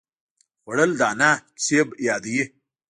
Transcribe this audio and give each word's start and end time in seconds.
خوړل 0.61 0.91
د 0.99 1.01
انا 1.11 1.31
کیسې 1.57 1.79
یادوي 2.07 2.43